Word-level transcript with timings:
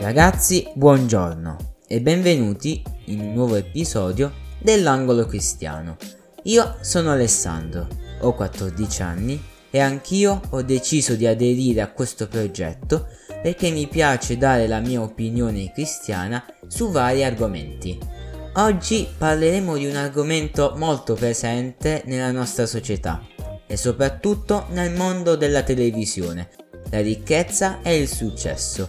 Ragazzi, 0.00 0.66
buongiorno 0.74 1.74
e 1.86 2.00
benvenuti 2.00 2.82
in 3.06 3.20
un 3.20 3.32
nuovo 3.34 3.56
episodio 3.56 4.32
dell'Angolo 4.58 5.26
Cristiano. 5.26 5.96
Io 6.44 6.76
sono 6.80 7.10
Alessandro, 7.10 7.86
ho 8.20 8.32
14 8.32 9.02
anni 9.02 9.42
e 9.70 9.78
anch'io 9.78 10.40
ho 10.50 10.62
deciso 10.62 11.16
di 11.16 11.26
aderire 11.26 11.82
a 11.82 11.90
questo 11.90 12.28
progetto 12.28 13.08
perché 13.42 13.70
mi 13.70 13.86
piace 13.88 14.38
dare 14.38 14.66
la 14.66 14.80
mia 14.80 15.02
opinione 15.02 15.70
cristiana 15.72 16.42
su 16.66 16.90
vari 16.90 17.22
argomenti. 17.22 18.15
Oggi 18.58 19.06
parleremo 19.18 19.76
di 19.76 19.84
un 19.84 19.96
argomento 19.96 20.72
molto 20.76 21.12
presente 21.12 22.02
nella 22.06 22.30
nostra 22.30 22.64
società 22.64 23.22
e 23.66 23.76
soprattutto 23.76 24.64
nel 24.70 24.94
mondo 24.94 25.36
della 25.36 25.62
televisione, 25.62 26.48
la 26.90 27.02
ricchezza 27.02 27.82
e 27.82 27.98
il 27.98 28.08
successo. 28.08 28.88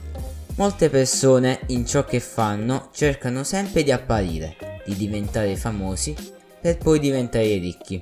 Molte 0.55 0.89
persone 0.89 1.59
in 1.67 1.85
ciò 1.85 2.05
che 2.05 2.21
fanno 2.21 2.91
cercano 2.93 3.43
sempre 3.43 3.83
di 3.83 3.91
apparire, 3.91 4.55
di 4.85 4.95
diventare 4.95 5.57
famosi 5.57 6.15
per 6.61 6.77
poi 6.77 6.99
diventare 6.99 7.57
ricchi. 7.57 8.01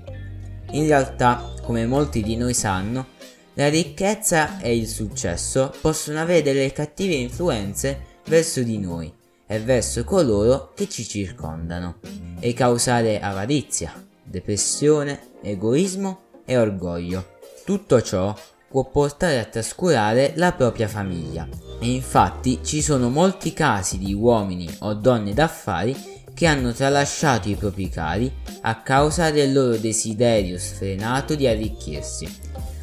In 0.74 0.86
realtà, 0.86 1.52
come 1.64 1.88
molti 1.88 2.22
di 2.22 2.36
noi 2.36 2.54
sanno, 2.54 3.08
la 3.56 3.70
ricchezza 3.70 4.60
e 4.60 4.78
il 4.78 4.88
successo 4.88 5.74
possono 5.82 6.20
avere 6.20 6.44
delle 6.44 6.72
cattive 6.72 7.16
influenze 7.16 8.20
verso 8.28 8.62
di 8.62 8.78
noi 8.78 9.15
e 9.48 9.60
verso 9.60 10.04
coloro 10.04 10.72
che 10.74 10.90
ci 10.90 11.04
circondano 11.06 12.00
e 12.40 12.54
causare 12.54 13.20
avarizia, 13.20 13.94
depressione, 14.24 15.34
egoismo 15.42 16.20
e 16.46 16.58
orgoglio. 16.58 17.34
Tutto 17.64 18.02
ciò 18.02 18.36
può 18.68 18.84
portare 18.90 19.40
a 19.40 19.46
trascurare 19.46 20.34
la 20.36 20.52
propria 20.52 20.88
famiglia 20.88 21.48
e 21.80 21.92
infatti 21.92 22.60
ci 22.64 22.82
sono 22.82 23.10
molti 23.10 23.54
casi 23.54 23.98
di 23.98 24.14
uomini 24.14 24.70
o 24.80 24.94
donne 24.94 25.34
d'affari 25.34 26.14
che 26.34 26.48
hanno 26.48 26.74
tralasciato 26.74 27.48
i 27.48 27.56
propri 27.56 27.88
cari 27.90 28.32
a 28.62 28.82
causa 28.82 29.32
del 29.32 29.54
loro 29.54 29.78
desiderio 29.78 30.58
sfrenato 30.58 31.36
di 31.36 31.48
arricchirsi. 31.48 32.28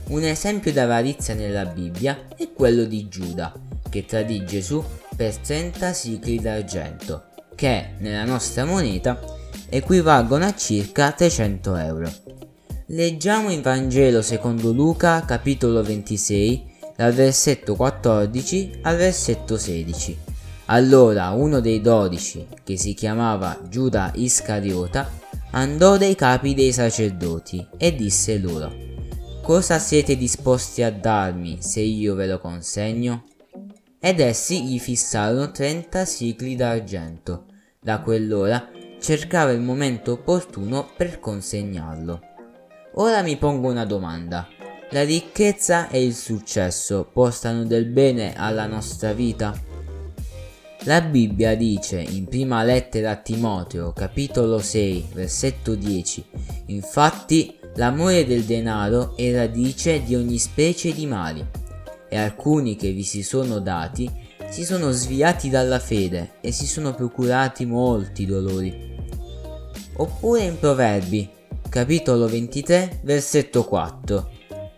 Un 0.09 0.25
esempio 0.25 0.73
d'avarizia 0.73 1.35
nella 1.35 1.67
Bibbia 1.67 2.29
è 2.37 2.51
quello 2.53 2.85
di 2.85 3.09
Giuda, 3.09 3.53
che 3.91 4.05
tradì 4.05 4.45
Gesù 4.45 4.83
per 5.23 5.37
30 5.37 5.93
sicli 5.93 6.41
d'argento, 6.41 7.27
che 7.55 7.91
nella 7.99 8.25
nostra 8.25 8.65
moneta 8.65 9.21
equivalgono 9.69 10.45
a 10.45 10.53
circa 10.53 11.13
300 11.13 11.77
euro. 11.77 12.13
Leggiamo 12.87 13.53
il 13.53 13.63
Vangelo 13.63 14.21
secondo 14.21 14.73
Luca 14.73 15.25
capitolo 15.25 15.81
26 15.81 16.71
dal 16.97 17.13
versetto 17.13 17.77
14 17.77 18.81
al 18.83 18.97
versetto 18.97 19.57
16. 19.57 20.19
Allora 20.65 21.31
uno 21.31 21.61
dei 21.61 21.81
dodici, 21.81 22.45
che 22.65 22.77
si 22.77 22.93
chiamava 22.93 23.61
Giuda 23.69 24.11
Iscariota, 24.17 25.09
andò 25.53 25.99
dai 25.99 26.17
capi 26.17 26.53
dei 26.53 26.73
sacerdoti 26.73 27.65
e 27.79 27.95
disse 27.95 28.39
loro, 28.39 28.75
Cosa 29.41 29.79
siete 29.79 30.17
disposti 30.17 30.83
a 30.83 30.91
darmi 30.91 31.59
se 31.61 31.79
io 31.79 32.17
ve 32.17 32.27
lo 32.27 32.41
consegno? 32.41 33.27
Ed 34.05 34.19
essi 34.19 34.65
gli 34.65 34.81
fissarono 34.81 35.53
30 35.53 36.05
sicli 36.05 36.57
d'argento. 36.57 37.45
Da 37.81 38.01
quell'ora 38.01 38.69
cercava 39.01 39.53
il 39.53 39.61
momento 39.61 40.11
opportuno 40.11 40.91
per 40.97 41.21
consegnarlo. 41.21 42.21
Ora 42.95 43.23
mi 43.23 43.37
pongo 43.37 43.71
una 43.71 43.85
domanda. 43.85 44.49
La 44.91 45.05
ricchezza 45.05 45.89
e 45.89 46.05
il 46.05 46.17
successo 46.17 47.09
portano 47.13 47.65
del 47.65 47.87
bene 47.87 48.35
alla 48.35 48.67
nostra 48.67 49.13
vita? 49.13 49.57
La 50.81 51.01
Bibbia 51.01 51.55
dice 51.55 52.01
in 52.01 52.27
prima 52.27 52.65
lettera 52.65 53.13
a 53.13 53.17
Timoteo, 53.17 53.93
capitolo 53.93 54.59
6, 54.59 55.11
versetto 55.13 55.77
10, 55.77 56.25
infatti 56.67 57.57
l'amore 57.77 58.27
del 58.27 58.43
denaro 58.43 59.17
è 59.17 59.33
radice 59.33 60.03
di 60.03 60.17
ogni 60.17 60.39
specie 60.39 60.93
di 60.93 61.07
mali, 61.07 61.47
e 62.13 62.19
alcuni 62.19 62.77
che 62.77 62.93
vi 62.93 63.05
si 63.05 63.23
sono 63.23 63.59
dati 63.59 64.11
si 64.51 64.67
sono 64.67 64.91
sviati 64.91 65.49
dalla 65.49 65.79
fede 65.79 66.33
e 66.43 66.53
si 66.53 66.67
sono 66.67 66.93
procurati 66.93 67.65
molti 67.65 68.27
dolori. 68.27 68.97
Oppure 69.97 70.43
in 70.43 70.59
Proverbi, 70.59 71.27
capitolo 71.71 72.29
23, 72.29 73.01
versetto 73.05 73.65
4, 73.65 74.31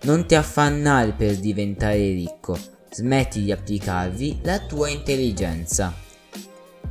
non 0.03 0.27
ti 0.27 0.37
affannare 0.37 1.11
per 1.11 1.37
diventare 1.37 1.97
ricco, 1.97 2.57
smetti 2.93 3.43
di 3.43 3.51
applicarvi 3.51 4.39
la 4.45 4.61
tua 4.61 4.89
intelligenza. 4.89 5.93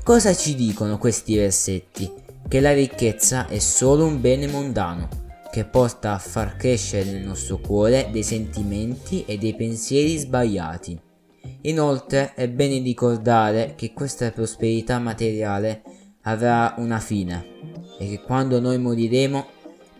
Cosa 0.03 0.35
ci 0.35 0.55
dicono 0.55 0.97
questi 0.97 1.37
versetti? 1.37 2.11
Che 2.45 2.59
la 2.59 2.73
ricchezza 2.73 3.47
è 3.47 3.59
solo 3.59 4.05
un 4.05 4.19
bene 4.19 4.47
mondano, 4.47 5.07
che 5.53 5.65
porta 5.65 6.13
a 6.13 6.17
far 6.17 6.55
crescere 6.55 7.11
nel 7.11 7.21
nostro 7.21 7.59
cuore 7.59 8.09
dei 8.11 8.23
sentimenti 8.23 9.23
e 9.23 9.37
dei 9.37 9.53
pensieri 9.55 10.17
sbagliati. 10.17 10.99
Inoltre 11.61 12.33
è 12.33 12.49
bene 12.49 12.79
ricordare 12.79 13.75
che 13.75 13.93
questa 13.93 14.31
prosperità 14.31 14.97
materiale 14.97 15.83
avrà 16.23 16.73
una 16.79 16.97
fine 16.97 17.45
e 17.99 18.09
che 18.09 18.21
quando 18.21 18.59
noi 18.59 18.79
moriremo 18.79 19.45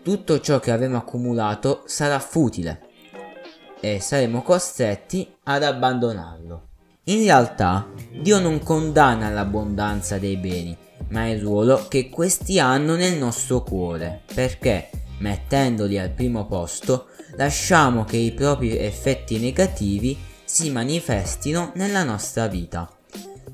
tutto 0.02 0.40
ciò 0.40 0.58
che 0.58 0.72
avremo 0.72 0.96
accumulato 0.96 1.84
sarà 1.86 2.18
futile 2.18 2.88
e 3.78 4.00
saremo 4.00 4.42
costretti 4.42 5.36
ad 5.44 5.62
abbandonarlo. 5.62 6.68
In 7.04 7.20
realtà 7.20 7.88
Dio 8.20 8.40
non 8.40 8.58
condanna 8.58 9.28
l'abbondanza 9.28 10.18
dei 10.18 10.36
beni, 10.36 10.76
ma 11.10 11.28
il 11.28 11.40
ruolo 11.40 11.86
che 11.86 12.08
questi 12.08 12.58
hanno 12.58 12.96
nel 12.96 13.16
nostro 13.16 13.62
cuore, 13.62 14.22
perché 14.34 14.88
mettendoli 15.24 15.98
al 15.98 16.10
primo 16.10 16.46
posto 16.46 17.06
lasciamo 17.36 18.04
che 18.04 18.16
i 18.16 18.32
propri 18.32 18.76
effetti 18.76 19.38
negativi 19.38 20.16
si 20.44 20.70
manifestino 20.70 21.72
nella 21.74 22.04
nostra 22.04 22.46
vita. 22.46 22.90